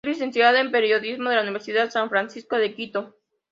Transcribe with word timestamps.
Es 0.03 0.13
licenciado 0.13 0.57
en 0.57 0.71
periodismo 0.71 1.29
de 1.29 1.35
la 1.35 1.41
Universidad 1.43 1.91
San 1.91 2.09
Francisco 2.09 2.55
de 2.57 2.73
Quito. 2.73 3.15